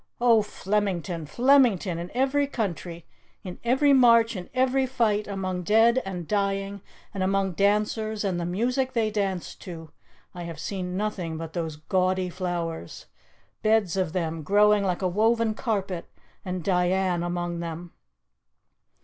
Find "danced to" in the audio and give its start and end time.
9.11-9.91